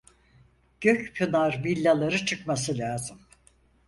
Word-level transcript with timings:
Gökpınar 0.81 1.63
villaları 1.63 2.25
çıkması 2.25 2.77
lazım 2.77 3.19